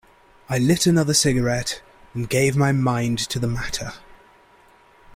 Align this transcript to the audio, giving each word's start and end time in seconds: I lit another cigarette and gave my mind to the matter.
I 0.49 0.57
lit 0.57 0.87
another 0.87 1.13
cigarette 1.13 1.83
and 2.15 2.27
gave 2.27 2.57
my 2.57 2.71
mind 2.71 3.19
to 3.29 3.37
the 3.37 3.45
matter. 3.47 3.93